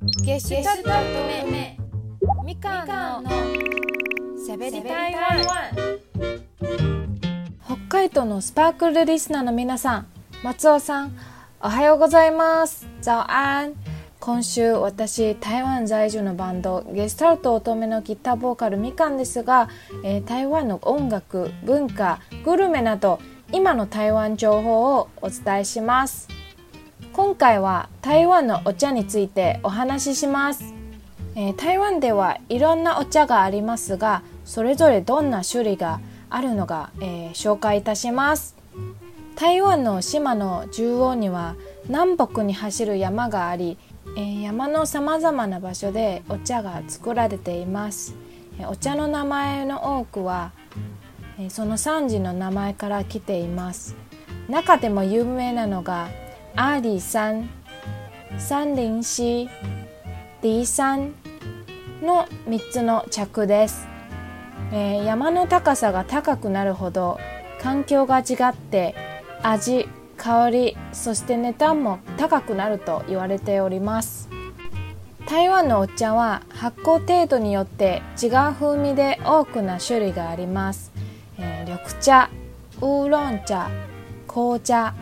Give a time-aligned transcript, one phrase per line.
[0.00, 0.90] ゲシュタルト
[1.50, 1.76] 目
[2.44, 3.30] みかんの
[4.38, 5.42] しゃべり台湾
[7.64, 10.06] 北海道のスパークルリスナーの皆さん
[10.44, 11.16] 松尾さん
[11.60, 12.86] おはようございます。
[13.02, 13.74] 早安
[14.20, 19.68] 今週私台湾在住のバンドゲスタルト乙女のギターボーカルみかんですが、
[20.04, 23.18] えー、台湾の音楽文化グルメなど
[23.50, 26.37] 今の台湾情報をお伝えします。
[27.12, 30.74] 今回は台湾のお茶についてお話しします、
[31.34, 38.56] えー、台湾ではいろんなお茶がありますがそれぞれどんな種類があるのか、えー、紹介いたします。
[39.36, 41.54] 台湾の島の中央には
[41.86, 43.78] 南北に走る山があり、
[44.16, 48.14] えー、山のさまざまな場所でお茶が作られています。
[48.58, 50.52] えお茶の名前の多くは
[51.38, 53.94] えその産地の名前から来ています。
[54.48, 56.08] 中でも有名なのが
[56.60, 57.48] 阿里山、
[58.36, 59.48] 三林溪、
[60.42, 61.14] D 山
[62.02, 63.86] の3つの着です、
[64.72, 67.20] えー、山の高さが高くなるほど
[67.62, 68.96] 環境が違って
[69.40, 74.28] 味、香り、そして値段も高くなると言われております。
[75.28, 80.90] 台湾のお茶は発酵程度によって違う風味で多くな種類があります、
[81.38, 82.28] えー、緑茶、
[82.80, 83.70] ウーロン茶、
[84.26, 84.94] 紅茶、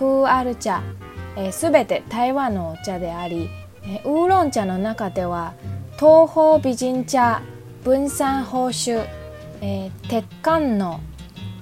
[0.00, 0.82] プーアル茶、
[1.36, 3.50] えー、全て台湾のお茶であり、
[3.82, 5.52] えー、ウーロン茶の中では
[5.96, 7.42] 東方美人茶
[7.84, 9.06] 分散報酬、
[9.60, 11.00] えー、鉄管の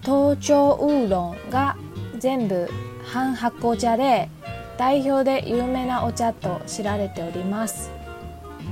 [0.02, 1.76] 東京ウーロンが
[2.20, 2.68] 全部
[3.02, 4.28] 半発酵茶で
[4.76, 7.90] 代表で有名なお茶と知られております。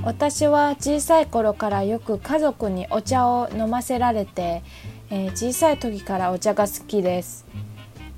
[0.01, 4.63] 私は小さい頃からよく家族にお茶を飲ませられて、
[5.09, 7.45] えー、小さい時からお茶が好きです。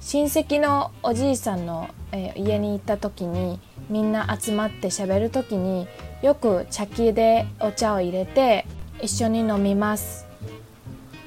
[0.02, 5.88] 親戚のおじいさんの、えー、家に行った時にみんな集まってしゃべる時に
[6.22, 8.66] よく茶器でお茶を入れて
[9.02, 10.26] 一緒に飲みます。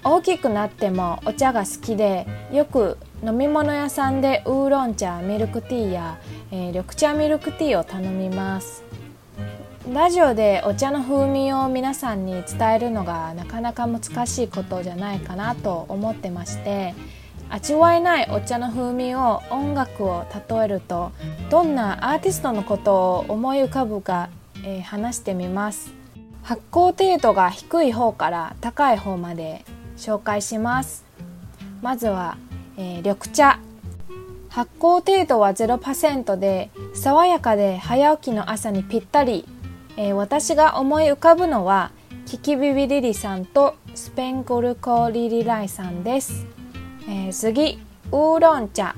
[0.05, 6.19] 大きくなってもお茶が好きでよく飲み物屋さんでウーロン茶ミルクティーや、
[6.51, 8.83] えー、緑茶ミルクティーを頼みます。
[9.93, 16.95] ラジオでお茶の風味を皆さんに伝えるのがなかなか難しいことじゃないかなと思ってまして
[17.53, 21.13] 味わえないお茶の風味を音楽を例えると
[21.51, 24.31] どんなアーティストのことを思い浮かぶか、
[24.65, 25.93] えー、話してみます。
[26.43, 29.67] 発酵程度が低い方から高い方まで
[29.99, 31.05] 紹介します。
[31.83, 32.39] まずは、
[32.79, 33.59] えー、緑茶。
[34.49, 39.47] 発酵程度は0%で爽やかで早起きの朝にぴったり、
[39.99, 41.93] えー、私が思い浮かぶのは
[42.25, 46.62] キキビビリリさんとスペンゴルコリリライさんです。
[47.09, 47.79] えー、次
[48.11, 48.95] ウーロン茶。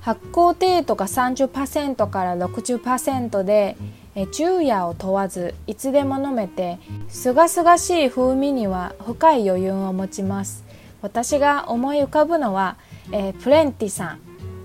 [0.00, 3.76] 発酵程度が30%から60%で、
[4.14, 10.64] えー、昼夜を問わずいつでも飲めてすがすがしい風味には深い余裕を持ちます。
[11.02, 12.76] 私が思い浮かぶのは、
[13.12, 14.20] えー、プレンティさん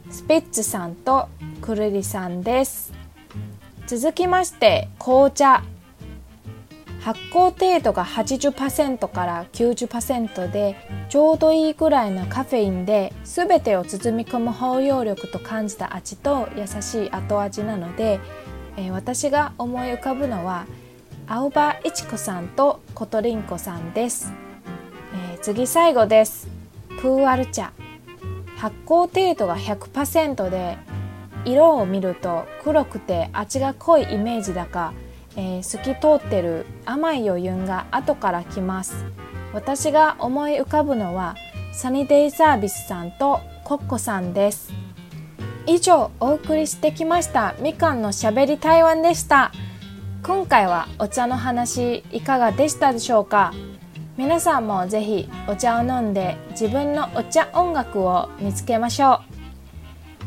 [0.09, 1.29] スピッツさんと
[1.61, 2.93] クルリさんです。
[3.87, 5.63] 続きまして紅茶。
[7.05, 10.75] 発酵程度が80%から90%で
[11.07, 18.19] ちょうどいいくらいのカフェインで全てを包み込む包容力と感じた味と優しい後味なので、
[18.75, 20.65] えー、私が思い浮かぶのは
[21.27, 24.33] 青葉いちこさんとコトリンコさんです、
[25.31, 26.47] えー、次最後です。
[27.01, 27.71] プーアル茶。
[28.57, 30.79] 発酵程度が100%で
[31.45, 34.93] 色を見ると黒くて味が濃いイメージだか
[35.37, 39.05] えー、透き通ってる甘い余韻が後から来ます。
[39.53, 41.35] 私が思い浮かぶのは
[41.73, 44.73] サニデイサービスさんとコッコさんです。
[45.67, 47.55] 以上お送りしてきました。
[47.59, 49.51] みかんのしゃべり台湾でした。
[50.23, 53.53] 今回はお茶の話いかがでしたでしょうか？
[54.17, 59.19] 皆さんもぜひお茶を飲んで自分のお茶音楽を見つけましょ